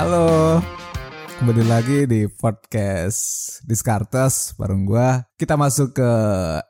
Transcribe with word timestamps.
Halo, 0.00 0.56
kembali 1.36 1.68
lagi 1.68 2.08
di 2.08 2.24
podcast 2.24 3.60
Diskartes 3.68 4.56
bareng 4.56 4.88
gua. 4.88 5.28
Kita 5.36 5.60
masuk 5.60 5.92
ke 5.92 6.12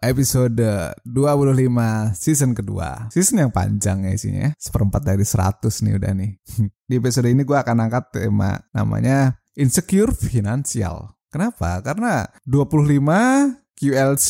episode 0.02 0.58
25 1.06 2.10
season 2.10 2.58
kedua. 2.58 3.06
Season 3.14 3.38
yang 3.38 3.54
panjang 3.54 4.02
ya 4.02 4.18
isinya, 4.18 4.50
seperempat 4.58 5.06
dari 5.06 5.22
100 5.22 5.62
nih 5.62 5.94
udah 5.94 6.10
nih. 6.10 6.32
Di 6.90 6.98
episode 6.98 7.30
ini 7.30 7.46
gua 7.46 7.62
akan 7.62 7.86
angkat 7.86 8.18
tema 8.18 8.58
namanya 8.74 9.38
Insecure 9.54 10.10
Finansial. 10.10 11.14
Kenapa? 11.30 11.78
Karena 11.86 12.26
25 12.50 12.98
QLC 13.78 14.28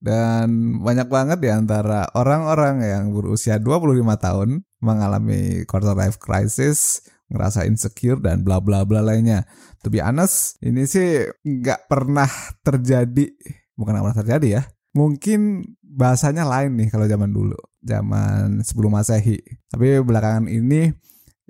dan 0.00 0.80
banyak 0.80 1.12
banget 1.12 1.44
di 1.44 1.52
antara 1.52 2.08
orang-orang 2.16 2.88
yang 2.88 3.12
berusia 3.12 3.60
25 3.60 4.00
tahun 4.16 4.64
mengalami 4.80 5.68
quarter 5.68 5.92
life 5.92 6.16
crisis, 6.16 7.04
ngerasa 7.30 7.64
insecure 7.64 8.18
dan 8.18 8.42
bla 8.42 8.58
bla 8.58 8.82
bla 8.82 9.00
lainnya. 9.00 9.46
To 9.80 9.88
be 9.88 10.02
honest, 10.02 10.58
ini 10.60 10.84
sih 10.84 11.24
nggak 11.46 11.88
pernah 11.88 12.28
terjadi, 12.60 13.30
bukan 13.78 13.90
nggak 13.96 14.04
pernah 14.04 14.20
terjadi 14.26 14.48
ya. 14.60 14.62
Mungkin 14.92 15.64
bahasanya 15.80 16.44
lain 16.44 16.76
nih 16.76 16.88
kalau 16.90 17.06
zaman 17.06 17.30
dulu, 17.30 17.58
zaman 17.80 18.60
sebelum 18.66 18.98
masehi. 18.98 19.38
Tapi 19.70 20.02
belakangan 20.02 20.50
ini 20.50 20.90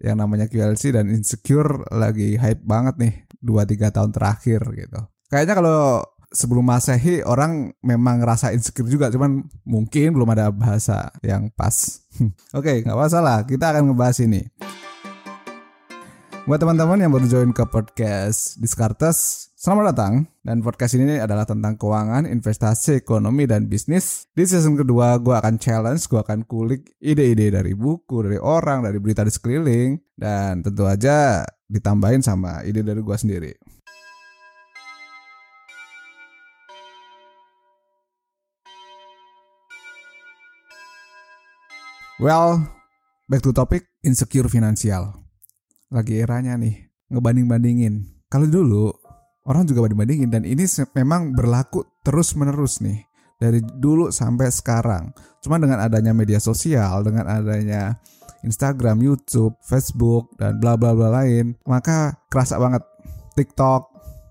yang 0.01 0.21
namanya 0.21 0.49
QLC 0.49 0.97
dan 0.97 1.09
insecure 1.13 1.85
lagi 1.93 2.37
hype 2.37 2.65
banget 2.65 2.95
nih 3.01 3.15
2-3 3.41 3.97
tahun 3.97 4.11
terakhir 4.13 4.61
gitu. 4.77 5.01
Kayaknya 5.29 5.55
kalau 5.57 5.81
sebelum 6.31 6.63
masehi 6.63 7.27
orang 7.27 7.75
memang 7.83 8.23
ngerasa 8.23 8.55
insecure 8.55 8.87
juga 8.87 9.11
cuman 9.11 9.51
mungkin 9.67 10.15
belum 10.15 10.31
ada 10.31 10.55
bahasa 10.55 11.11
yang 11.27 11.51
pas 11.51 11.75
oke 12.55 12.63
okay, 12.63 12.87
nggak 12.87 12.99
masalah 12.99 13.43
kita 13.43 13.75
akan 13.75 13.91
ngebahas 13.91 14.19
ini 14.23 14.47
buat 16.49 16.57
teman-teman 16.57 16.97
yang 16.97 17.13
baru 17.13 17.27
join 17.29 17.53
ke 17.53 17.65
podcast 17.69 18.57
Diskartes 18.57 19.51
selamat 19.61 19.85
datang. 19.93 20.15
Dan 20.41 20.65
podcast 20.65 20.97
ini 20.97 21.21
adalah 21.21 21.45
tentang 21.45 21.77
keuangan 21.77 22.25
investasi 22.25 23.05
ekonomi 23.05 23.45
dan 23.45 23.69
bisnis. 23.69 24.25
Di 24.33 24.49
season 24.49 24.73
kedua 24.73 25.21
gue 25.21 25.37
akan 25.37 25.61
challenge 25.61 26.09
gue 26.09 26.17
akan 26.17 26.49
kulik 26.49 26.97
ide-ide 26.97 27.53
dari 27.53 27.77
buku 27.77 28.25
dari 28.25 28.41
orang 28.41 28.89
dari 28.89 28.97
berita 28.97 29.21
di 29.21 29.33
sekeliling. 29.33 30.01
Dan 30.17 30.65
tentu 30.65 30.89
aja 30.89 31.45
ditambahin 31.69 32.25
sama 32.25 32.65
ide 32.65 32.81
dari 32.81 33.05
gue 33.05 33.17
sendiri. 33.21 33.53
Well, 42.21 42.69
back 43.29 43.41
to 43.45 43.53
topic 43.53 43.89
insecure 44.05 44.49
finansial. 44.49 45.30
Lagi 45.91 46.23
eranya 46.23 46.55
nih, 46.55 46.87
ngebanding-bandingin. 47.11 48.27
Kalau 48.31 48.47
dulu 48.47 48.95
orang 49.47 49.67
juga 49.67 49.87
banding-bandingin 49.87 50.31
dan 50.31 50.47
ini 50.47 50.63
memang 50.95 51.35
berlaku 51.35 51.83
terus-menerus 52.07 52.79
nih 52.79 53.03
dari 53.43 53.59
dulu 53.59 54.15
sampai 54.15 54.49
sekarang. 54.55 55.11
Cuma 55.43 55.59
dengan 55.59 55.83
adanya 55.83 56.15
media 56.15 56.39
sosial, 56.39 57.03
dengan 57.03 57.27
adanya 57.27 57.99
Instagram, 58.47 59.03
YouTube, 59.03 59.59
Facebook 59.67 60.31
dan 60.39 60.63
bla 60.63 60.79
bla 60.79 60.95
bla 60.95 61.11
lain, 61.11 61.59
maka 61.67 62.15
kerasa 62.31 62.57
banget 62.57 62.87
TikTok 63.35 63.91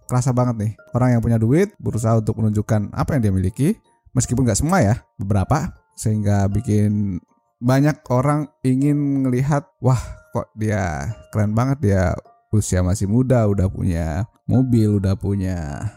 kerasa 0.09 0.33
banget 0.33 0.55
nih 0.57 0.71
orang 0.97 1.09
yang 1.13 1.21
punya 1.21 1.37
duit 1.37 1.69
berusaha 1.77 2.17
untuk 2.17 2.41
menunjukkan 2.41 2.97
apa 2.97 3.13
yang 3.13 3.21
dia 3.29 3.33
miliki 3.33 3.77
meskipun 4.17 4.41
nggak 4.41 4.57
semua 4.57 4.81
ya 4.81 4.95
beberapa 5.21 5.77
sehingga 5.93 6.49
bikin 6.49 7.21
banyak 7.61 8.01
orang 8.09 8.49
ingin 8.65 9.29
melihat 9.29 9.69
wah 9.85 10.01
kok 10.29 10.47
dia 10.53 11.09
keren 11.33 11.53
banget 11.57 11.77
dia 11.81 12.03
usia 12.49 12.81
masih 12.81 13.05
muda 13.05 13.45
udah 13.45 13.69
punya 13.69 14.25
mobil 14.49 14.97
udah 14.97 15.13
punya 15.13 15.89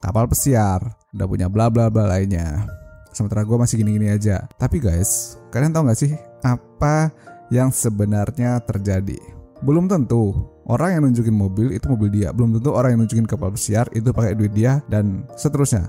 kapal 0.00 0.28
pesiar 0.28 0.84
udah 1.16 1.26
punya 1.28 1.46
bla 1.48 1.70
bla 1.70 1.88
bla 1.88 2.10
lainnya. 2.10 2.66
Sementara 3.14 3.46
gue 3.46 3.54
masih 3.54 3.78
gini-gini 3.78 4.10
aja. 4.10 4.44
Tapi 4.58 4.82
guys 4.82 5.38
kalian 5.54 5.70
tahu 5.70 5.86
nggak 5.86 6.00
sih 6.00 6.12
apa 6.42 7.14
yang 7.48 7.70
sebenarnya 7.70 8.58
terjadi? 8.66 9.16
Belum 9.62 9.86
tentu 9.88 10.34
orang 10.66 10.98
yang 10.98 11.02
nunjukin 11.08 11.32
mobil 11.32 11.72
itu 11.72 11.86
mobil 11.88 12.10
dia. 12.10 12.34
Belum 12.34 12.52
tentu 12.58 12.74
orang 12.74 12.98
yang 12.98 13.00
nunjukin 13.06 13.24
kapal 13.24 13.54
pesiar 13.54 13.88
itu 13.94 14.10
pakai 14.10 14.34
duit 14.34 14.52
dia 14.52 14.82
dan 14.90 15.24
seterusnya. 15.38 15.88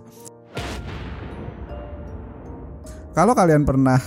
Kalau 3.15 3.31
kalian 3.31 3.63
pernah 3.63 3.99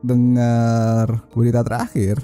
dengar 0.00 1.28
berita 1.36 1.60
terakhir, 1.60 2.16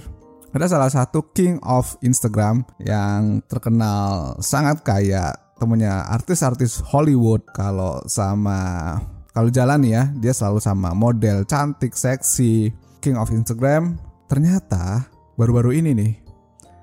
ada 0.52 0.68
salah 0.68 0.92
satu 0.92 1.32
king 1.32 1.56
of 1.64 1.96
Instagram 2.04 2.64
yang 2.76 3.40
terkenal 3.48 4.36
sangat 4.44 4.84
kaya, 4.84 5.32
temennya 5.56 6.04
artis-artis 6.12 6.84
Hollywood 6.84 7.44
kalau 7.56 8.04
sama 8.04 9.00
kalau 9.32 9.48
jalan 9.48 9.80
ya, 9.88 10.12
dia 10.20 10.36
selalu 10.36 10.60
sama 10.60 10.92
model 10.92 11.48
cantik, 11.48 11.96
seksi, 11.96 12.68
king 13.00 13.16
of 13.16 13.32
Instagram. 13.32 13.96
Ternyata 14.28 15.08
baru-baru 15.40 15.80
ini 15.80 15.90
nih 15.96 16.12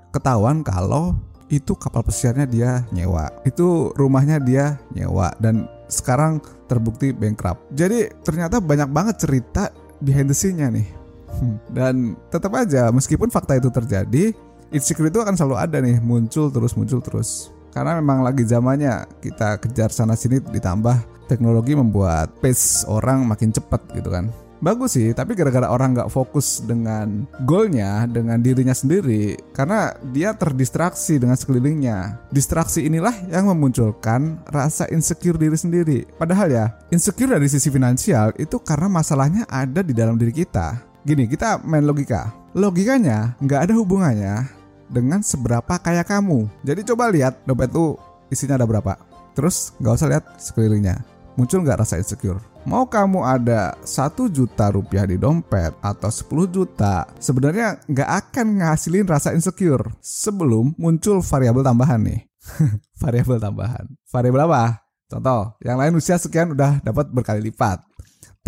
ketahuan 0.10 0.66
kalau 0.66 1.14
itu 1.54 1.78
kapal 1.78 2.02
pesiarnya 2.02 2.50
dia 2.50 2.72
nyewa. 2.90 3.30
Itu 3.46 3.94
rumahnya 3.94 4.42
dia 4.42 4.82
nyewa 4.98 5.30
dan 5.38 5.70
sekarang 5.90 6.42
terbukti 6.66 7.14
bankrupt. 7.14 7.70
Jadi 7.74 8.10
ternyata 8.26 8.58
banyak 8.58 8.90
banget 8.90 9.16
cerita 9.30 9.70
behind 10.02 10.30
the 10.30 10.38
scene-nya 10.38 10.74
nih. 10.74 10.99
Hmm. 11.40 11.58
Dan 11.72 11.96
tetap 12.28 12.52
aja 12.56 12.92
meskipun 12.92 13.32
fakta 13.32 13.58
itu 13.58 13.72
terjadi, 13.72 14.36
insecure 14.70 15.10
itu 15.10 15.20
akan 15.24 15.36
selalu 15.40 15.56
ada 15.56 15.78
nih, 15.80 15.98
muncul 16.04 16.52
terus 16.52 16.76
muncul 16.76 17.00
terus. 17.00 17.50
Karena 17.72 17.98
memang 17.98 18.26
lagi 18.26 18.44
zamannya 18.44 19.08
kita 19.24 19.62
kejar 19.62 19.94
sana 19.94 20.18
sini 20.18 20.42
ditambah 20.42 21.00
teknologi 21.30 21.78
membuat 21.78 22.34
pace 22.42 22.84
orang 22.90 23.24
makin 23.24 23.54
cepat 23.54 23.86
gitu 23.94 24.10
kan 24.10 24.34
bagus 24.60 25.00
sih 25.00 25.16
tapi 25.16 25.40
gara-gara 25.40 25.72
orang 25.72 25.96
nggak 25.96 26.12
fokus 26.12 26.60
dengan 26.60 27.24
goalnya 27.48 28.04
dengan 28.12 28.44
dirinya 28.44 28.76
sendiri 28.76 29.40
karena 29.56 29.96
dia 30.12 30.36
terdistraksi 30.36 31.16
dengan 31.16 31.40
sekelilingnya 31.40 32.28
distraksi 32.28 32.84
inilah 32.84 33.16
yang 33.32 33.48
memunculkan 33.48 34.44
rasa 34.52 34.84
insecure 34.92 35.40
diri 35.40 35.56
sendiri 35.56 36.00
padahal 36.20 36.52
ya 36.52 36.66
insecure 36.92 37.40
dari 37.40 37.48
sisi 37.48 37.72
finansial 37.72 38.36
itu 38.36 38.60
karena 38.60 38.92
masalahnya 38.92 39.48
ada 39.48 39.80
di 39.80 39.96
dalam 39.96 40.20
diri 40.20 40.36
kita 40.36 40.89
gini 41.08 41.28
kita 41.30 41.64
main 41.64 41.86
logika 41.88 42.34
logikanya 42.52 43.36
nggak 43.40 43.70
ada 43.70 43.74
hubungannya 43.76 44.36
dengan 44.90 45.24
seberapa 45.24 45.80
kaya 45.80 46.04
kamu 46.04 46.50
jadi 46.66 46.82
coba 46.94 47.14
lihat 47.14 47.40
dompet 47.48 47.72
tuh 47.72 47.96
isinya 48.28 48.60
ada 48.60 48.68
berapa 48.68 49.00
terus 49.38 49.72
nggak 49.80 49.94
usah 49.96 50.10
lihat 50.12 50.26
sekelilingnya 50.42 51.00
muncul 51.40 51.64
nggak 51.64 51.86
rasa 51.86 52.02
insecure 52.02 52.42
Mau 52.68 52.84
kamu 52.84 53.24
ada 53.24 53.80
satu 53.88 54.28
juta 54.28 54.68
rupiah 54.68 55.08
di 55.08 55.16
dompet 55.16 55.72
atau 55.80 56.12
10 56.12 56.52
juta, 56.52 57.08
sebenarnya 57.18 57.80
nggak 57.88 58.10
akan 58.28 58.48
ngasilin 58.60 59.08
rasa 59.08 59.32
insecure 59.32 59.90
sebelum 60.04 60.76
muncul 60.76 61.24
variabel 61.24 61.64
tambahan 61.64 62.04
nih. 62.04 62.28
variabel 63.02 63.40
tambahan. 63.40 63.88
Variabel 64.12 64.44
apa? 64.44 64.86
Contoh, 65.10 65.58
yang 65.64 65.80
lain 65.80 65.98
usia 65.98 66.20
sekian 66.20 66.54
udah 66.54 66.84
dapat 66.84 67.10
berkali 67.10 67.42
lipat 67.42 67.89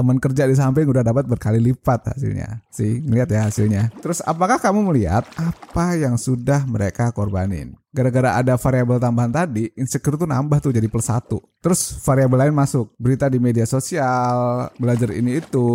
teman 0.02 0.18
kerja 0.18 0.50
di 0.50 0.58
samping 0.58 0.90
udah 0.90 1.06
dapat 1.06 1.30
berkali 1.30 1.62
lipat 1.62 2.18
hasilnya. 2.18 2.66
Sih, 2.74 3.06
ngeliat 3.06 3.30
ya 3.30 3.46
hasilnya. 3.46 3.94
Terus 4.02 4.26
apakah 4.26 4.58
kamu 4.58 4.90
melihat 4.90 5.22
apa 5.38 5.94
yang 5.94 6.18
sudah 6.18 6.66
mereka 6.66 7.14
korbanin? 7.14 7.78
Gara-gara 7.92 8.40
ada 8.40 8.56
variabel 8.56 9.04
tambahan 9.04 9.36
tadi, 9.36 9.68
insecure 9.76 10.16
tuh 10.16 10.24
nambah 10.24 10.64
tuh 10.64 10.72
jadi 10.72 10.88
plus 10.88 11.12
satu. 11.12 11.44
Terus 11.60 12.00
variabel 12.02 12.48
lain 12.48 12.56
masuk, 12.56 12.96
berita 12.96 13.28
di 13.28 13.36
media 13.36 13.68
sosial, 13.68 14.72
belajar 14.80 15.12
ini 15.12 15.44
itu, 15.44 15.70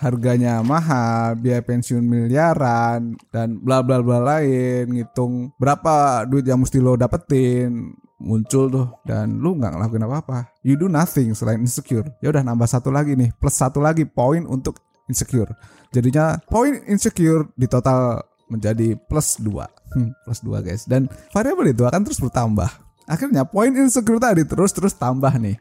harganya 0.00 0.64
mahal, 0.64 1.36
biaya 1.36 1.60
pensiun 1.60 2.00
miliaran, 2.02 3.20
dan 3.28 3.60
bla 3.60 3.84
bla 3.84 4.00
bla 4.00 4.18
lain, 4.18 4.96
ngitung 4.96 5.52
berapa 5.60 6.24
duit 6.24 6.48
yang 6.48 6.56
mesti 6.56 6.80
lo 6.80 6.96
dapetin, 6.96 8.00
muncul 8.22 8.70
tuh 8.70 8.86
dan 9.02 9.42
lu 9.42 9.58
nggak 9.58 9.74
ngelakuin 9.74 10.06
apa-apa. 10.06 10.38
You 10.62 10.78
do 10.78 10.86
nothing 10.86 11.34
selain 11.34 11.58
insecure. 11.60 12.06
Ya 12.22 12.30
udah 12.30 12.46
nambah 12.46 12.70
satu 12.70 12.94
lagi 12.94 13.18
nih 13.18 13.34
plus 13.36 13.58
satu 13.58 13.82
lagi 13.82 14.06
poin 14.06 14.46
untuk 14.46 14.78
insecure. 15.10 15.50
Jadinya 15.90 16.38
poin 16.46 16.78
insecure 16.86 17.50
di 17.58 17.66
total 17.66 18.22
menjadi 18.46 18.94
plus 18.96 19.42
dua. 19.42 19.66
Hmm, 19.92 20.14
plus 20.24 20.40
dua 20.40 20.62
guys. 20.62 20.86
Dan 20.86 21.10
variabel 21.34 21.74
itu 21.74 21.82
akan 21.84 22.00
terus 22.06 22.22
bertambah. 22.22 22.70
Akhirnya 23.10 23.42
poin 23.42 23.74
insecure 23.74 24.22
tadi 24.22 24.46
terus 24.46 24.70
terus 24.70 24.94
tambah 24.94 25.34
nih. 25.36 25.58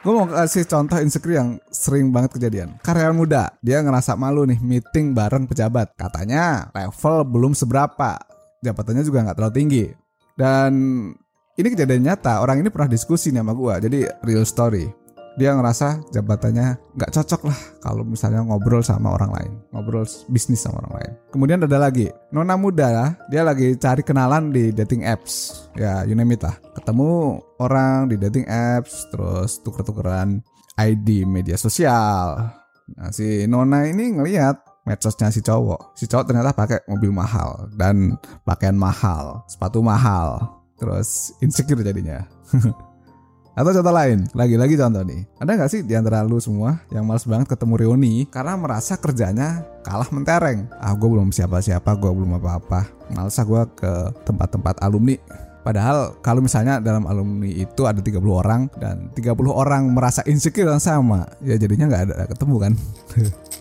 Gue 0.00 0.16
mau 0.16 0.24
kasih 0.24 0.64
contoh 0.64 0.96
insecure 0.96 1.36
yang 1.36 1.60
sering 1.68 2.08
banget 2.08 2.40
kejadian. 2.40 2.80
Karyawan 2.80 3.12
muda, 3.12 3.52
dia 3.60 3.84
ngerasa 3.84 4.16
malu 4.16 4.48
nih 4.48 4.56
meeting 4.56 5.12
bareng 5.12 5.44
pejabat. 5.44 5.92
Katanya 5.92 6.72
level 6.72 7.28
belum 7.28 7.52
seberapa 7.52 8.16
jabatannya 8.60 9.02
juga 9.04 9.24
nggak 9.24 9.36
terlalu 9.36 9.54
tinggi 9.56 9.84
dan 10.36 10.72
ini 11.56 11.68
kejadian 11.68 12.06
nyata 12.06 12.40
orang 12.40 12.64
ini 12.64 12.68
pernah 12.72 12.88
diskusi 12.88 13.34
nih 13.34 13.44
sama 13.44 13.52
gue 13.52 13.74
jadi 13.88 13.98
real 14.24 14.44
story 14.48 15.00
dia 15.38 15.54
ngerasa 15.54 16.10
jabatannya 16.10 16.76
nggak 16.98 17.12
cocok 17.14 17.48
lah 17.48 17.58
kalau 17.80 18.02
misalnya 18.02 18.42
ngobrol 18.42 18.82
sama 18.82 19.14
orang 19.14 19.30
lain, 19.30 19.52
ngobrol 19.70 20.04
bisnis 20.26 20.60
sama 20.60 20.82
orang 20.82 20.94
lain. 21.00 21.12
Kemudian 21.30 21.62
ada 21.62 21.78
lagi, 21.78 22.10
nona 22.34 22.58
muda 22.58 22.88
lah, 22.90 23.10
dia 23.30 23.46
lagi 23.46 23.72
cari 23.78 24.02
kenalan 24.02 24.50
di 24.50 24.74
dating 24.74 25.06
apps, 25.06 25.64
ya 25.78 26.02
you 26.04 26.18
name 26.18 26.34
it 26.34 26.42
lah. 26.42 26.58
Ketemu 26.74 27.40
orang 27.62 28.10
di 28.10 28.18
dating 28.18 28.44
apps, 28.50 29.06
terus 29.08 29.62
tuker-tukeran 29.62 30.42
ID 30.76 31.24
media 31.24 31.54
sosial. 31.54 32.50
Nah 32.98 33.10
si 33.14 33.46
nona 33.46 33.86
ini 33.86 34.18
ngelihat 34.18 34.60
medsosnya 34.90 35.30
si 35.30 35.38
cowok. 35.38 35.94
Si 35.94 36.10
cowok 36.10 36.26
ternyata 36.26 36.50
pakai 36.50 36.82
mobil 36.90 37.14
mahal 37.14 37.70
dan 37.78 38.18
pakaian 38.42 38.74
mahal, 38.74 39.46
sepatu 39.46 39.78
mahal. 39.78 40.58
Terus 40.74 41.30
insecure 41.38 41.86
jadinya. 41.86 42.26
Atau 43.54 43.76
contoh 43.76 43.92
lain, 43.92 44.24
lagi-lagi 44.32 44.74
contoh 44.78 45.02
nih. 45.04 45.26
Ada 45.36 45.50
nggak 45.58 45.70
sih 45.70 45.80
di 45.84 45.92
antara 45.98 46.24
lu 46.24 46.40
semua 46.40 46.80
yang 46.88 47.04
males 47.04 47.26
banget 47.28 47.50
ketemu 47.50 47.74
reuni 47.76 48.24
karena 48.30 48.56
merasa 48.56 48.96
kerjanya 48.96 49.66
kalah 49.84 50.08
mentereng? 50.08 50.70
Ah, 50.80 50.96
gue 50.96 51.04
belum 51.04 51.28
siapa-siapa, 51.34 51.98
gue 51.98 52.10
belum 52.10 52.40
apa-apa. 52.40 52.88
Males 53.12 53.36
ah 53.36 53.44
gue 53.44 53.62
ke 53.76 53.92
tempat-tempat 54.24 54.80
alumni. 54.80 55.18
Padahal 55.60 56.16
kalau 56.24 56.40
misalnya 56.40 56.80
dalam 56.80 57.04
alumni 57.04 57.52
itu 57.52 57.84
ada 57.84 58.00
30 58.00 58.16
orang 58.32 58.72
dan 58.80 59.12
30 59.12 59.36
orang 59.52 59.92
merasa 59.92 60.24
insecure 60.24 60.70
yang 60.70 60.80
sama, 60.80 61.28
ya 61.44 61.60
jadinya 61.60 61.84
nggak 61.90 62.02
ada 62.08 62.14
ketemu 62.32 62.56
kan. 62.56 62.72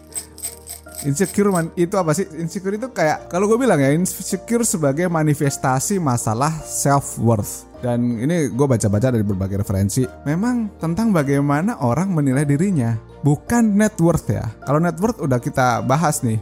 insecure 1.06 1.52
man, 1.54 1.72
itu 1.80 1.96
apa 1.96 2.12
sih? 2.16 2.28
Insecure 2.40 2.76
itu 2.76 2.90
kayak 2.92 3.32
kalau 3.32 3.48
gue 3.48 3.60
bilang 3.60 3.80
ya 3.80 3.92
insecure 3.94 4.64
sebagai 4.68 5.08
manifestasi 5.08 6.02
masalah 6.02 6.52
self 6.66 7.20
worth 7.22 7.70
dan 7.80 8.20
ini 8.20 8.52
gue 8.52 8.68
baca-baca 8.68 9.12
dari 9.12 9.24
berbagai 9.24 9.64
referensi. 9.64 10.04
Memang 10.28 10.80
tentang 10.80 11.16
bagaimana 11.16 11.80
orang 11.80 12.12
menilai 12.12 12.44
dirinya, 12.44 12.96
bukan 13.24 13.76
net 13.76 13.96
worth 14.00 14.28
ya. 14.32 14.46
Kalau 14.68 14.80
net 14.84 15.00
worth 15.00 15.24
udah 15.24 15.40
kita 15.40 15.84
bahas 15.84 16.20
nih 16.24 16.40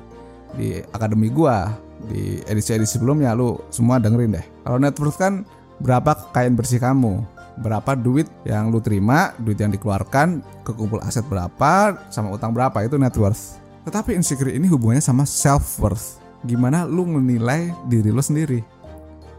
di 0.58 0.82
akademi 0.94 1.30
gue 1.30 1.58
di 2.10 2.40
edisi-edisi 2.46 2.98
sebelumnya 2.98 3.38
lu 3.38 3.58
semua 3.70 4.02
dengerin 4.02 4.38
deh. 4.38 4.46
Kalau 4.66 4.78
net 4.82 4.98
worth 4.98 5.18
kan 5.22 5.46
berapa 5.78 6.18
kekayaan 6.34 6.58
bersih 6.58 6.82
kamu, 6.82 7.22
berapa 7.62 7.94
duit 7.94 8.26
yang 8.46 8.74
lu 8.74 8.82
terima, 8.82 9.34
duit 9.38 9.62
yang 9.62 9.70
dikeluarkan, 9.70 10.42
kekumpul 10.66 11.02
aset 11.06 11.26
berapa, 11.30 12.02
sama 12.10 12.34
utang 12.34 12.54
berapa 12.54 12.82
itu 12.82 12.98
net 12.98 13.14
worth. 13.18 13.67
Tetapi 13.88 14.20
insecure 14.20 14.52
ini 14.52 14.68
hubungannya 14.68 15.00
sama 15.00 15.24
self 15.24 15.80
worth. 15.80 16.20
Gimana 16.44 16.84
lu 16.84 17.08
menilai 17.08 17.72
diri 17.88 18.12
lu 18.12 18.20
sendiri? 18.20 18.60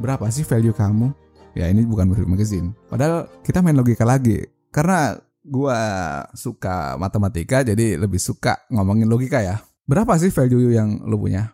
Berapa 0.01 0.25
sih 0.33 0.43
value 0.43 0.73
kamu? 0.73 1.29
ya 1.59 1.67
ini 1.67 1.83
bukan 1.83 2.15
review 2.15 2.31
magazine 2.31 2.71
padahal 2.87 3.27
kita 3.43 3.59
main 3.59 3.75
logika 3.75 4.07
lagi 4.07 4.47
karena 4.71 5.19
gua 5.43 5.79
suka 6.39 6.95
matematika 6.95 7.67
jadi 7.67 7.99
lebih 7.99 8.23
suka 8.23 8.63
ngomongin 8.71 9.11
logika 9.11 9.43
ya 9.43 9.59
berapa 9.83 10.15
sih 10.23 10.31
value 10.31 10.71
yang 10.71 11.03
lu 11.03 11.19
punya 11.19 11.51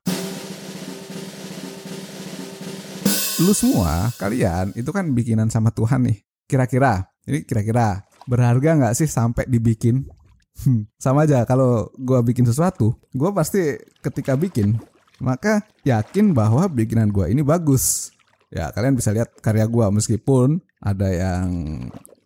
lu 3.41 3.57
semua 3.57 4.13
kalian 4.21 4.77
itu 4.77 4.93
kan 4.93 5.09
bikinan 5.09 5.49
sama 5.49 5.73
Tuhan 5.73 6.05
nih 6.05 6.21
kira-kira 6.45 7.09
ini 7.25 7.49
kira-kira 7.49 8.05
berharga 8.29 8.77
nggak 8.77 8.95
sih 9.01 9.09
sampai 9.09 9.49
dibikin 9.49 10.05
hmm, 10.63 10.87
sama 11.01 11.27
aja 11.27 11.43
kalau 11.43 11.91
gua 11.99 12.23
bikin 12.23 12.47
sesuatu 12.47 12.95
gua 13.11 13.35
pasti 13.35 13.75
ketika 14.05 14.39
bikin 14.39 14.79
maka 15.23 15.63
yakin 15.87 16.35
bahwa 16.35 16.67
bikinan 16.67 17.11
gua 17.11 17.31
ini 17.31 17.41
bagus. 17.41 18.11
Ya 18.55 18.71
kalian 18.71 18.95
bisa 18.95 19.11
lihat 19.11 19.35
karya 19.43 19.67
gue 19.67 19.83
meskipun 19.91 20.63
ada 20.79 21.11
yang 21.11 21.49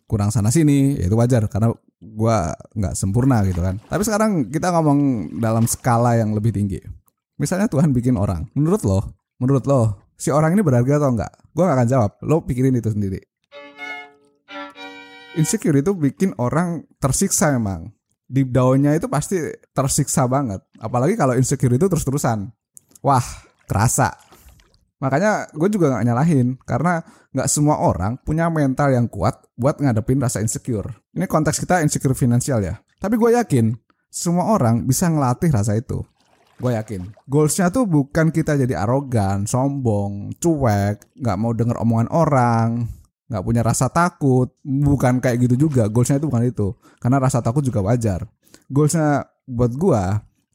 kurang 0.05 0.29
sana 0.29 0.53
sini 0.53 0.93
ya 0.93 1.09
itu 1.09 1.17
wajar 1.17 1.49
karena 1.49 1.73
gue 1.97 2.37
nggak 2.77 2.93
sempurna 2.93 3.41
gitu 3.49 3.65
kan. 3.65 3.81
Tapi 3.89 4.05
sekarang 4.05 4.31
kita 4.53 4.69
ngomong 4.69 5.31
dalam 5.41 5.65
skala 5.65 6.21
yang 6.21 6.37
lebih 6.37 6.53
tinggi. 6.53 6.77
Misalnya 7.41 7.65
Tuhan 7.65 7.89
bikin 7.97 8.13
orang 8.13 8.45
menurut 8.53 8.85
lo 8.85 8.99
menurut 9.41 9.65
lo 9.65 9.81
si 10.21 10.29
orang 10.29 10.53
ini 10.53 10.61
berharga 10.61 11.01
atau 11.01 11.17
enggak 11.17 11.33
gue 11.55 11.63
gak 11.65 11.77
akan 11.81 11.89
jawab 11.89 12.11
lo 12.21 12.45
pikirin 12.45 12.77
itu 12.77 12.93
sendiri. 12.93 13.19
Insecure 15.33 15.81
itu 15.81 15.97
bikin 15.97 16.37
orang 16.37 16.85
tersiksa 17.01 17.57
emang 17.57 17.89
deep 18.29 18.53
downnya 18.53 18.93
itu 18.93 19.09
pasti 19.09 19.41
tersiksa 19.73 20.29
banget 20.29 20.61
apalagi 20.77 21.17
kalau 21.17 21.33
insecure 21.33 21.73
itu 21.73 21.89
terus-terusan 21.89 22.53
wah 23.01 23.25
kerasa 23.65 24.29
Makanya 24.99 25.47
gue 25.55 25.69
juga 25.71 25.95
gak 25.95 26.05
nyalahin 26.05 26.59
karena 26.67 26.99
gak 27.31 27.47
semua 27.47 27.79
orang 27.79 28.19
punya 28.19 28.51
mental 28.51 28.91
yang 28.91 29.07
kuat 29.07 29.47
buat 29.55 29.79
ngadepin 29.79 30.19
rasa 30.19 30.43
insecure. 30.43 30.91
Ini 31.15 31.23
konteks 31.23 31.63
kita 31.63 31.79
insecure 31.79 32.15
finansial 32.15 32.59
ya. 32.59 32.75
Tapi 32.99 33.15
gue 33.15 33.31
yakin 33.39 33.71
semua 34.11 34.51
orang 34.51 34.83
bisa 34.83 35.07
ngelatih 35.07 35.55
rasa 35.55 35.79
itu. 35.79 36.03
Gue 36.59 36.75
yakin. 36.75 37.15
Goalsnya 37.23 37.71
tuh 37.71 37.87
bukan 37.87 38.35
kita 38.35 38.59
jadi 38.59 38.83
arogan, 38.83 39.47
sombong, 39.47 40.35
cuek, 40.35 41.15
gak 41.23 41.37
mau 41.39 41.55
denger 41.55 41.79
omongan 41.79 42.11
orang, 42.11 42.83
gak 43.29 43.43
punya 43.45 43.61
rasa 43.61 43.87
takut. 43.87 44.49
Bukan 44.65 45.21
kayak 45.21 45.45
gitu 45.45 45.69
juga. 45.69 45.85
Goalsnya 45.87 46.17
itu 46.17 46.27
bukan 46.27 46.43
itu. 46.49 46.67
Karena 46.97 47.21
rasa 47.21 47.39
takut 47.39 47.61
juga 47.61 47.85
wajar. 47.85 48.25
Goalsnya 48.67 49.29
buat 49.45 49.73
gue 49.73 50.03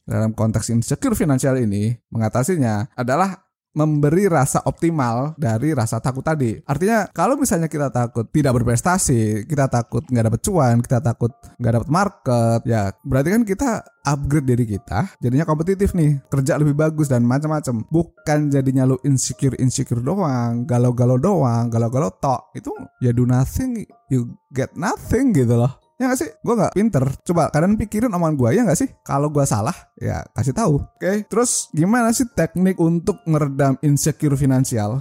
dalam 0.05 0.31
konteks 0.37 0.69
insecure 0.69 1.17
finansial 1.17 1.57
ini 1.57 1.97
mengatasinya 2.13 2.93
adalah 2.93 3.44
memberi 3.75 4.31
rasa 4.31 4.63
optimal 4.63 5.35
dari 5.35 5.75
rasa 5.75 5.99
takut 5.99 6.23
tadi. 6.23 6.55
Artinya 6.63 7.11
kalau 7.11 7.35
misalnya 7.35 7.67
kita 7.67 7.91
takut 7.91 8.25
tidak 8.31 8.55
berprestasi, 8.55 9.43
kita 9.45 9.67
takut 9.67 10.01
nggak 10.07 10.25
dapat 10.31 10.41
cuan, 10.41 10.75
kita 10.79 10.99
takut 11.03 11.31
nggak 11.59 11.73
dapat 11.75 11.89
market, 11.91 12.59
ya 12.63 12.95
berarti 13.03 13.29
kan 13.35 13.43
kita 13.43 13.69
upgrade 14.05 14.47
diri 14.47 14.65
kita, 14.65 15.17
jadinya 15.19 15.43
kompetitif 15.43 15.91
nih, 15.97 16.21
kerja 16.31 16.55
lebih 16.55 16.77
bagus 16.77 17.11
dan 17.11 17.27
macam-macam. 17.27 17.83
Bukan 17.89 18.53
jadinya 18.53 18.87
lu 18.87 18.95
insecure 19.03 19.57
insecure 19.59 19.99
doang, 19.99 20.63
galau-galau 20.63 21.19
doang, 21.19 21.67
galau-galau 21.67 22.13
tok. 22.17 22.55
Itu 22.55 22.71
ya 23.03 23.11
do 23.11 23.27
nothing, 23.27 23.83
you 24.07 24.33
get 24.53 24.71
nothing 24.79 25.35
gitu 25.35 25.59
loh. 25.59 25.84
Ya 25.95 26.11
gak 26.11 26.19
sih? 26.19 26.27
Gue 26.43 26.59
gak 26.59 26.75
pinter. 26.75 27.07
Coba 27.23 27.47
kalian 27.47 27.79
pikirin 27.79 28.11
omongan 28.11 28.35
gue 28.35 28.49
ya 28.59 28.67
gak 28.67 28.75
sih? 28.75 28.89
Kalau 29.07 29.31
gue 29.31 29.47
salah, 29.47 29.71
ya 29.95 30.27
kasih 30.35 30.51
tahu. 30.51 30.83
Oke. 30.83 30.99
Okay? 30.99 31.17
Terus 31.23 31.71
gimana 31.71 32.11
sih 32.11 32.27
teknik 32.27 32.75
untuk 32.83 33.23
meredam 33.23 33.79
insecure 33.79 34.35
finansial? 34.35 34.99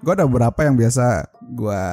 Gue 0.00 0.12
ada 0.16 0.24
beberapa 0.24 0.64
yang 0.64 0.80
biasa 0.80 1.28
gue 1.44 1.84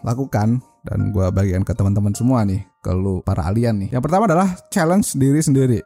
lakukan 0.00 0.64
dan 0.88 0.98
gue 1.12 1.26
bagikan 1.28 1.68
ke 1.68 1.76
teman-teman 1.76 2.16
semua 2.16 2.48
nih, 2.48 2.64
ke 2.80 2.88
lu 2.88 3.20
para 3.20 3.44
alien 3.44 3.84
nih. 3.84 3.92
Yang 3.92 4.08
pertama 4.08 4.24
adalah 4.24 4.56
challenge 4.72 5.12
diri 5.20 5.44
sendiri. 5.44 5.78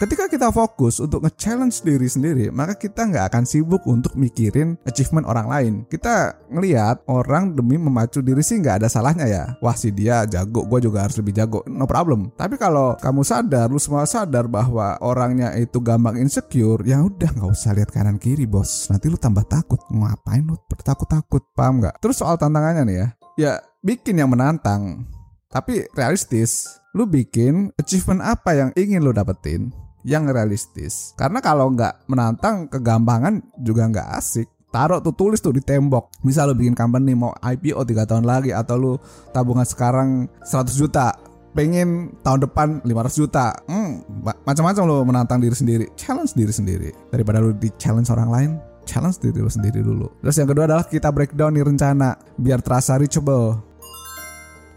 Ketika 0.00 0.32
kita 0.32 0.48
fokus 0.48 0.96
untuk 0.96 1.20
nge-challenge 1.28 1.84
diri 1.84 2.08
sendiri, 2.08 2.48
maka 2.48 2.72
kita 2.72 3.04
nggak 3.04 3.28
akan 3.28 3.44
sibuk 3.44 3.84
untuk 3.84 4.16
mikirin 4.16 4.80
achievement 4.88 5.28
orang 5.28 5.44
lain. 5.44 5.74
Kita 5.92 6.40
ngelihat 6.48 7.04
orang 7.04 7.52
demi 7.52 7.76
memacu 7.76 8.24
diri 8.24 8.40
sih 8.40 8.64
nggak 8.64 8.80
ada 8.80 8.88
salahnya 8.88 9.28
ya. 9.28 9.60
Wah 9.60 9.76
si 9.76 9.92
dia 9.92 10.24
jago, 10.24 10.64
gue 10.64 10.88
juga 10.88 11.04
harus 11.04 11.20
lebih 11.20 11.36
jago. 11.36 11.60
No 11.68 11.84
problem. 11.84 12.32
Tapi 12.32 12.56
kalau 12.56 12.96
kamu 12.96 13.20
sadar, 13.28 13.68
lu 13.68 13.76
semua 13.76 14.08
sadar 14.08 14.48
bahwa 14.48 14.96
orangnya 15.04 15.52
itu 15.60 15.76
gampang 15.84 16.16
insecure, 16.16 16.80
ya 16.80 17.04
udah 17.04 17.36
nggak 17.36 17.52
usah 17.52 17.76
lihat 17.76 17.92
kanan 17.92 18.16
kiri 18.16 18.48
bos. 18.48 18.88
Nanti 18.88 19.12
lu 19.12 19.20
tambah 19.20 19.44
takut. 19.52 19.84
Ngapain 19.92 20.40
lu 20.40 20.56
takut-takut? 20.80 21.44
Paham 21.52 21.84
nggak? 21.84 22.00
Terus 22.00 22.16
soal 22.16 22.40
tantangannya 22.40 22.88
nih 22.88 22.96
ya, 22.96 23.06
ya 23.36 23.52
bikin 23.84 24.16
yang 24.16 24.32
menantang. 24.32 25.04
Tapi 25.52 25.92
realistis, 25.92 26.80
lu 26.96 27.04
bikin 27.04 27.68
achievement 27.76 28.24
apa 28.24 28.56
yang 28.56 28.70
ingin 28.80 29.04
lu 29.04 29.12
dapetin 29.12 29.89
yang 30.04 30.28
realistis. 30.28 31.12
Karena 31.16 31.42
kalau 31.42 31.72
nggak 31.72 32.08
menantang 32.08 32.68
kegampangan 32.70 33.40
juga 33.60 33.88
nggak 33.88 34.08
asik. 34.16 34.48
Taruh 34.70 35.02
tuh 35.02 35.10
tulis 35.18 35.42
tuh 35.42 35.50
di 35.50 35.62
tembok. 35.62 36.22
Misal 36.22 36.50
lo 36.50 36.54
bikin 36.54 36.78
company 36.78 37.18
mau 37.18 37.34
IPO 37.42 37.82
3 37.82 38.06
tahun 38.06 38.22
lagi 38.22 38.54
atau 38.54 38.76
lu 38.78 38.92
tabungan 39.34 39.66
sekarang 39.66 40.30
100 40.46 40.70
juta 40.78 41.10
pengen 41.50 42.14
tahun 42.22 42.46
depan 42.46 42.68
500 42.86 43.20
juta 43.20 43.50
hmm, 43.66 44.22
macam-macam 44.46 44.82
lo 44.86 44.96
menantang 45.02 45.42
diri 45.42 45.54
sendiri 45.54 45.90
challenge 45.98 46.30
diri 46.38 46.54
sendiri 46.54 46.90
daripada 47.10 47.42
lo 47.42 47.50
di 47.50 47.74
challenge 47.74 48.06
orang 48.14 48.30
lain 48.30 48.50
challenge 48.86 49.18
diri 49.18 49.42
lo 49.42 49.50
sendiri 49.50 49.82
dulu 49.82 50.06
terus 50.22 50.38
yang 50.38 50.46
kedua 50.46 50.70
adalah 50.70 50.86
kita 50.86 51.10
breakdown 51.10 51.58
nih 51.58 51.66
rencana 51.66 52.14
biar 52.38 52.62
terasa 52.62 53.02
reachable 53.02 53.58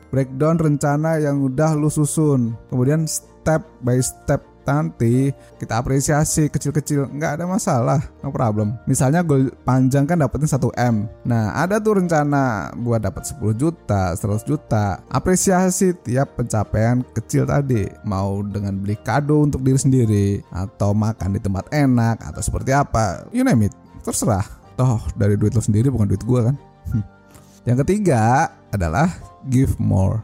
breakdown 0.09 0.57
rencana 0.57 1.21
yang 1.21 1.45
udah 1.45 1.77
lu 1.77 1.93
susun 1.93 2.57
kemudian 2.73 3.05
step 3.05 3.61
by 3.85 4.01
step 4.01 4.41
nanti 4.63 5.31
kita 5.59 5.79
apresiasi 5.79 6.47
kecil-kecil 6.47 7.11
nggak 7.11 7.39
ada 7.39 7.45
masalah 7.45 7.99
no 8.23 8.31
problem. 8.31 8.75
Misalnya 8.89 9.21
goal 9.23 9.51
panjang 9.63 10.07
kan 10.07 10.19
dapetin 10.19 10.49
1 10.49 10.59
M. 10.79 10.95
Nah 11.27 11.55
ada 11.55 11.79
tuh 11.79 11.99
rencana 11.99 12.71
buat 12.79 13.03
dapat 13.03 13.27
10 13.27 13.53
juta 13.55 14.15
100 14.15 14.43
juta. 14.47 15.03
Apresiasi 15.11 15.95
tiap 16.03 16.39
pencapaian 16.39 17.03
kecil 17.13 17.47
tadi. 17.47 17.87
Mau 18.07 18.41
dengan 18.43 18.79
beli 18.79 18.95
kado 18.99 19.43
untuk 19.43 19.61
diri 19.61 19.79
sendiri 19.79 20.27
atau 20.51 20.95
makan 20.95 21.35
di 21.35 21.39
tempat 21.43 21.71
enak 21.71 22.23
atau 22.23 22.41
seperti 22.41 22.71
apa. 22.75 23.27
You 23.35 23.43
name 23.43 23.67
it 23.67 23.73
terserah. 24.03 24.45
Toh 24.73 24.99
dari 25.13 25.37
duit 25.37 25.53
lo 25.53 25.61
sendiri 25.61 25.93
bukan 25.93 26.09
duit 26.09 26.23
gue 26.25 26.39
kan? 26.51 26.55
Yang 27.67 27.87
ketiga 27.87 28.51
adalah 28.73 29.07
give 29.47 29.77
more. 29.79 30.19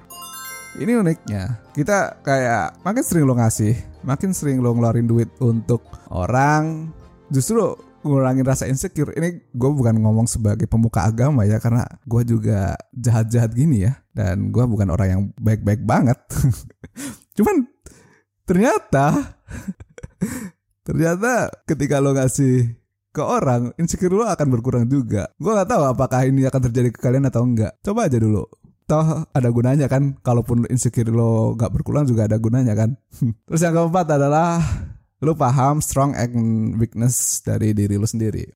Ini 0.78 1.02
uniknya, 1.02 1.58
kita 1.74 2.22
kayak 2.22 2.78
makin 2.86 3.04
sering 3.04 3.26
lo 3.26 3.34
ngasih, 3.34 3.74
makin 4.04 4.32
sering 4.32 4.64
lo 4.64 4.72
ngeluarin 4.76 5.08
duit 5.08 5.30
untuk 5.44 5.84
orang, 6.12 6.92
justru 7.32 7.76
ngurangin 8.04 8.48
rasa 8.48 8.68
insecure. 8.68 9.12
Ini 9.16 9.52
gue 9.52 9.70
bukan 9.72 9.96
ngomong 10.00 10.28
sebagai 10.28 10.66
pemuka 10.66 11.08
agama 11.08 11.44
ya, 11.44 11.60
karena 11.60 11.84
gue 12.08 12.22
juga 12.24 12.76
jahat-jahat 12.96 13.52
gini 13.52 13.88
ya, 13.88 14.00
dan 14.16 14.52
gue 14.52 14.64
bukan 14.64 14.88
orang 14.92 15.08
yang 15.10 15.22
baik-baik 15.40 15.84
banget. 15.84 16.20
Cuman 17.38 17.68
ternyata, 18.48 19.36
ternyata 20.88 21.52
ketika 21.68 22.00
lo 22.00 22.16
ngasih 22.16 22.80
ke 23.10 23.24
orang, 23.26 23.74
insecure 23.82 24.14
lo 24.14 24.26
akan 24.30 24.48
berkurang 24.48 24.86
juga. 24.88 25.28
Gue 25.36 25.52
gak 25.52 25.70
tahu 25.70 25.84
apakah 25.88 26.24
ini 26.30 26.46
akan 26.48 26.62
terjadi 26.72 26.90
ke 26.94 27.00
kalian 27.02 27.28
atau 27.28 27.44
enggak. 27.44 27.76
Coba 27.84 28.08
aja 28.08 28.22
dulu 28.22 28.46
toh 28.90 29.30
ada 29.30 29.50
gunanya 29.54 29.86
kan 29.86 30.18
kalaupun 30.26 30.66
insecure 30.74 31.14
lo 31.14 31.54
gak 31.54 31.70
berkurang 31.70 32.10
juga 32.10 32.26
ada 32.26 32.42
gunanya 32.42 32.74
kan. 32.74 32.98
Terus 33.46 33.62
yang 33.62 33.78
keempat 33.78 34.18
adalah 34.18 34.58
lo 35.22 35.38
paham 35.38 35.78
strong 35.78 36.18
and 36.18 36.74
weakness 36.82 37.46
dari 37.46 37.78
diri 37.78 38.02
lo 38.02 38.10
sendiri. 38.10 38.50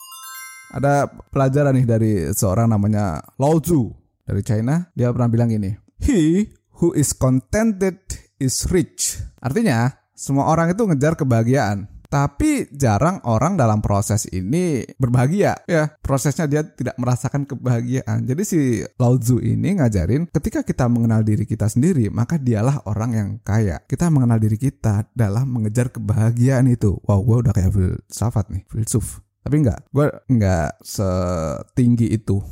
Ada 0.73 1.05
pelajaran 1.05 1.77
nih 1.77 1.85
dari 1.85 2.13
seorang 2.33 2.65
namanya 2.65 3.21
Lao 3.37 3.61
Tzu 3.61 3.93
dari 4.25 4.41
China. 4.41 4.89
Dia 4.97 5.13
pernah 5.13 5.29
bilang 5.29 5.53
gini 5.53 5.69
he 6.01 6.49
who 6.81 6.97
is 6.97 7.13
contented 7.13 8.01
is 8.41 8.65
rich. 8.73 9.21
Artinya 9.37 9.93
semua 10.17 10.49
orang 10.49 10.73
itu 10.73 10.81
ngejar 10.81 11.13
kebahagiaan 11.13 11.92
tapi 12.13 12.69
jarang 12.69 13.17
orang 13.25 13.57
dalam 13.57 13.81
proses 13.81 14.29
ini 14.29 14.85
berbahagia. 15.01 15.65
Ya 15.65 15.97
prosesnya 15.97 16.45
dia 16.45 16.61
tidak 16.61 16.93
merasakan 17.01 17.49
kebahagiaan. 17.49 18.29
Jadi 18.29 18.43
si 18.45 18.59
Lao 19.01 19.17
Tzu 19.17 19.41
ini 19.41 19.81
ngajarin 19.81 20.29
ketika 20.29 20.61
kita 20.61 20.85
mengenal 20.85 21.25
diri 21.25 21.49
kita 21.49 21.65
sendiri 21.65 22.13
maka 22.13 22.37
dialah 22.37 22.85
orang 22.85 23.11
yang 23.17 23.29
kaya. 23.41 23.81
Kita 23.89 24.13
mengenal 24.13 24.37
diri 24.37 24.61
kita 24.61 25.09
dalam 25.17 25.49
mengejar 25.49 25.89
kebahagiaan 25.89 26.69
itu. 26.69 27.01
Wow 27.09 27.25
gue 27.25 27.49
udah 27.49 27.53
kayak 27.57 27.73
filsafat 27.73 28.53
nih 28.53 28.61
filsuf. 28.69 29.25
Tapi 29.41 29.65
enggak 29.65 29.81
gue 29.89 30.05
enggak 30.29 30.77
setinggi 30.85 32.13
itu 32.13 32.45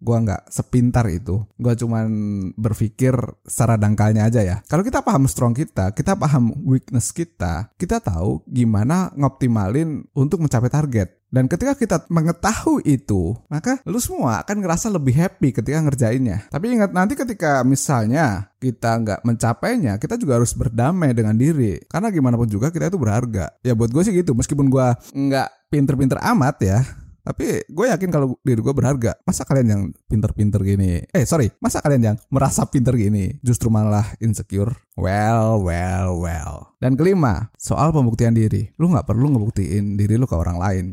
gue 0.00 0.16
nggak 0.16 0.48
sepintar 0.48 1.04
itu 1.12 1.44
gue 1.60 1.72
cuman 1.76 2.08
berpikir 2.56 3.12
secara 3.44 3.76
dangkalnya 3.76 4.26
aja 4.26 4.40
ya 4.40 4.56
kalau 4.64 4.80
kita 4.80 5.04
paham 5.04 5.28
strong 5.28 5.52
kita 5.52 5.92
kita 5.92 6.16
paham 6.16 6.56
weakness 6.64 7.12
kita 7.12 7.68
kita 7.76 8.00
tahu 8.00 8.40
gimana 8.48 9.12
ngoptimalin 9.14 10.08
untuk 10.16 10.40
mencapai 10.40 10.72
target 10.72 11.20
dan 11.30 11.46
ketika 11.46 11.78
kita 11.78 11.96
mengetahui 12.10 12.82
itu, 12.90 13.38
maka 13.46 13.78
lu 13.86 14.02
semua 14.02 14.42
akan 14.42 14.66
ngerasa 14.66 14.90
lebih 14.90 15.14
happy 15.14 15.54
ketika 15.54 15.78
ngerjainnya. 15.78 16.50
Tapi 16.50 16.74
ingat 16.74 16.90
nanti 16.90 17.14
ketika 17.14 17.62
misalnya 17.62 18.50
kita 18.58 18.98
nggak 18.98 19.20
mencapainya, 19.22 19.94
kita 20.02 20.18
juga 20.18 20.42
harus 20.42 20.50
berdamai 20.58 21.14
dengan 21.14 21.38
diri. 21.38 21.78
Karena 21.86 22.10
gimana 22.10 22.34
pun 22.34 22.50
juga 22.50 22.74
kita 22.74 22.90
itu 22.90 22.98
berharga. 22.98 23.54
Ya 23.62 23.78
buat 23.78 23.94
gue 23.94 24.02
sih 24.02 24.10
gitu, 24.10 24.34
meskipun 24.34 24.66
gue 24.66 24.86
nggak 25.14 25.70
pinter-pinter 25.70 26.18
amat 26.34 26.56
ya, 26.66 26.82
tapi 27.20 27.64
gue 27.68 27.86
yakin 27.88 28.08
kalau 28.08 28.36
diri 28.40 28.60
gue 28.60 28.74
berharga. 28.74 29.16
Masa 29.24 29.44
kalian 29.44 29.68
yang 29.68 29.82
pinter-pinter 30.08 30.60
gini? 30.64 31.04
Eh 31.12 31.24
sorry, 31.28 31.52
masa 31.60 31.84
kalian 31.84 32.02
yang 32.12 32.16
merasa 32.32 32.64
pinter 32.66 32.96
gini 32.96 33.38
justru 33.44 33.68
malah 33.68 34.04
insecure? 34.18 34.72
Well, 34.96 35.60
well, 35.60 36.16
well. 36.20 36.76
Dan 36.80 36.96
kelima, 36.96 37.52
soal 37.60 37.92
pembuktian 37.92 38.32
diri. 38.32 38.72
Lu 38.80 38.88
nggak 38.88 39.08
perlu 39.08 39.32
ngebuktiin 39.36 40.00
diri 40.00 40.16
lu 40.16 40.24
ke 40.24 40.36
orang 40.36 40.56
lain. 40.56 40.86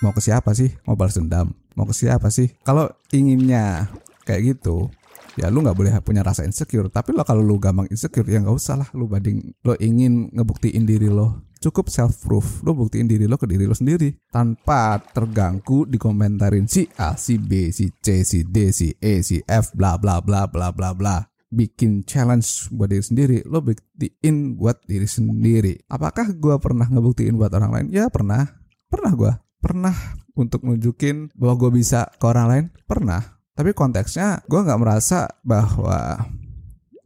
Mau 0.00 0.14
ke 0.14 0.22
siapa 0.22 0.54
sih? 0.54 0.70
Mau 0.86 0.94
balas 0.94 1.18
dendam? 1.18 1.52
Mau 1.74 1.84
ke 1.84 1.94
siapa 1.94 2.30
sih? 2.30 2.54
Kalau 2.62 2.86
inginnya 3.10 3.90
kayak 4.22 4.56
gitu, 4.56 4.92
ya 5.38 5.46
lu 5.54 5.62
nggak 5.62 5.78
boleh 5.78 5.92
punya 6.02 6.26
rasa 6.26 6.42
insecure 6.42 6.90
tapi 6.90 7.14
lo 7.14 7.22
kalau 7.22 7.46
lu 7.46 7.62
gampang 7.62 7.86
insecure 7.94 8.26
ya 8.26 8.42
nggak 8.42 8.58
usah 8.58 8.74
lah 8.82 8.88
lu 8.98 9.06
banding 9.06 9.54
lo 9.62 9.78
ingin 9.78 10.34
ngebuktiin 10.34 10.82
diri 10.82 11.06
lo 11.06 11.46
cukup 11.58 11.90
self 11.90 12.22
proof 12.24 12.62
lo 12.62 12.74
buktiin 12.74 13.10
diri 13.10 13.26
lo 13.26 13.36
ke 13.36 13.46
diri 13.46 13.66
lo 13.66 13.74
sendiri. 13.74 14.14
Tanpa 14.30 14.98
terganggu 15.02 15.84
dikomentarin 15.84 16.70
si 16.70 16.86
A 16.98 17.18
si 17.18 17.36
B 17.38 17.74
si 17.74 17.90
C 17.98 18.22
si 18.22 18.46
D 18.46 18.70
si 18.70 18.94
E 18.98 19.20
si 19.20 19.42
F 19.44 19.74
bla 19.74 19.98
bla 19.98 20.22
bla 20.22 20.46
bla 20.48 20.70
bla 20.70 20.94
bla. 20.94 21.22
Bikin 21.48 22.04
challenge 22.04 22.68
buat 22.72 22.92
diri 22.92 23.04
sendiri. 23.04 23.38
Lo 23.48 23.60
buktiin 23.60 24.56
buat 24.56 24.84
diri 24.84 25.08
sendiri. 25.08 25.74
Apakah 25.88 26.32
gue 26.36 26.56
pernah 26.60 26.86
ngebuktiin 26.88 27.36
buat 27.36 27.52
orang 27.52 27.70
lain? 27.72 27.86
Ya 27.92 28.06
pernah. 28.12 28.46
Pernah 28.88 29.12
gue 29.12 29.32
pernah 29.58 29.94
untuk 30.38 30.62
nunjukin 30.62 31.34
bahwa 31.34 31.54
gue 31.66 31.82
bisa 31.82 32.06
ke 32.16 32.24
orang 32.24 32.46
lain? 32.48 32.64
Pernah. 32.86 33.42
Tapi 33.58 33.74
konteksnya 33.74 34.46
gue 34.46 34.60
nggak 34.62 34.80
merasa 34.80 35.26
bahwa 35.42 36.22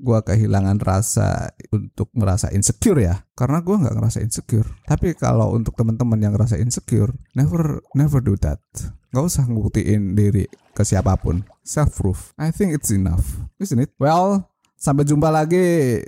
gue 0.03 0.19
kehilangan 0.27 0.83
rasa 0.83 1.55
untuk 1.71 2.11
merasa 2.19 2.51
insecure 2.51 2.99
ya. 2.99 3.23
Karena 3.39 3.63
gue 3.63 3.79
nggak 3.79 3.95
ngerasa 3.95 4.19
insecure. 4.19 4.67
Tapi 4.85 5.15
kalau 5.15 5.55
untuk 5.55 5.79
teman-teman 5.79 6.19
yang 6.19 6.35
ngerasa 6.35 6.59
insecure 6.59 7.15
never 7.39 7.79
never 7.95 8.19
do 8.19 8.35
that. 8.43 8.59
Nggak 9.15 9.25
usah 9.25 9.47
ngebuktiin 9.47 10.19
diri 10.19 10.51
ke 10.75 10.83
siapa 10.83 11.15
pun. 11.17 11.47
Self 11.63 11.95
proof 11.95 12.35
I 12.35 12.51
think 12.51 12.75
it's 12.75 12.91
enough 12.91 13.39
isn't 13.63 13.79
it? 13.79 13.95
Well 14.03 14.51
sampai 14.75 15.07
jumpa 15.07 15.31
lagi 15.31 16.03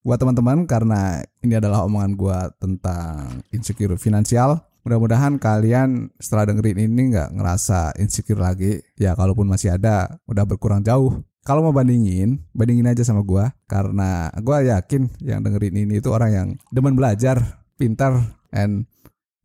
buat 0.00 0.16
teman-teman 0.16 0.64
karena 0.64 1.20
ini 1.44 1.60
adalah 1.60 1.84
omongan 1.84 2.16
gue 2.16 2.38
tentang 2.56 3.44
insecure 3.52 3.92
finansial. 4.00 4.64
Mudah-mudahan 4.88 5.36
kalian 5.36 6.08
setelah 6.16 6.48
dengerin 6.48 6.88
ini 6.88 7.12
nggak 7.12 7.36
ngerasa 7.36 7.92
insecure 8.00 8.40
lagi. 8.40 8.80
Ya 8.96 9.12
kalaupun 9.12 9.44
masih 9.44 9.76
ada, 9.76 10.16
udah 10.24 10.48
berkurang 10.48 10.80
jauh. 10.80 11.20
Kalau 11.48 11.64
mau 11.64 11.72
bandingin, 11.72 12.44
bandingin 12.52 12.92
aja 12.92 13.00
sama 13.08 13.24
gue. 13.24 13.40
Karena 13.64 14.28
gue 14.36 14.68
yakin 14.68 15.08
yang 15.24 15.40
dengerin 15.40 15.80
ini 15.80 15.96
itu 15.96 16.12
orang 16.12 16.30
yang 16.30 16.48
demen 16.68 16.92
belajar, 16.92 17.64
pintar, 17.80 18.20
and 18.52 18.84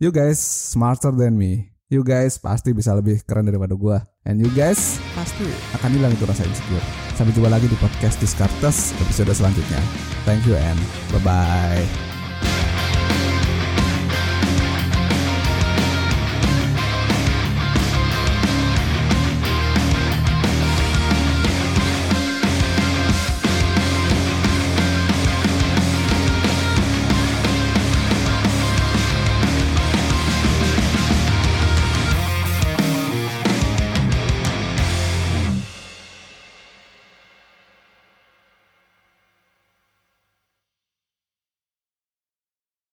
you 0.03 0.11
guys 0.11 0.35
smarter 0.35 1.15
than 1.15 1.39
me. 1.39 1.71
You 1.87 2.03
guys 2.03 2.35
pasti 2.35 2.75
bisa 2.75 2.91
lebih 2.91 3.23
keren 3.23 3.47
daripada 3.47 3.71
gue. 3.71 3.97
And 4.27 4.43
you 4.43 4.51
guys 4.51 4.99
pasti 5.15 5.47
akan 5.79 5.95
hilang 5.95 6.11
itu 6.11 6.27
rasa 6.27 6.43
insecure. 6.43 6.83
Sampai 7.15 7.31
jumpa 7.31 7.47
lagi 7.47 7.71
di 7.71 7.77
podcast 7.79 8.19
Discartes 8.19 8.91
episode 8.99 9.31
selanjutnya. 9.31 9.79
Thank 10.27 10.43
you 10.43 10.59
and 10.59 10.79
bye-bye. 11.15 12.12